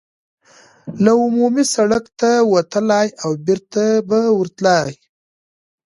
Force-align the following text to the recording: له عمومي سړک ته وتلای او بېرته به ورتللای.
له 1.03 1.11
عمومي 1.23 1.65
سړک 1.75 2.03
ته 2.19 2.31
وتلای 2.53 3.07
او 3.23 3.31
بېرته 3.45 3.83
به 4.09 4.19
ورتللای. 4.39 4.93